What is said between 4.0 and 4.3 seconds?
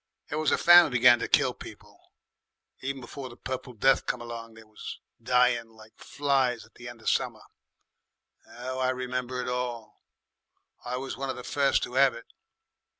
came